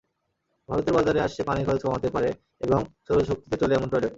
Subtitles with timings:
[0.69, 2.29] ভারতের বাজারে আসছে পানি খরচ কমাতে পারে
[2.61, 4.09] এবং সৌরশক্তিতে চলে এমন টয়লেট।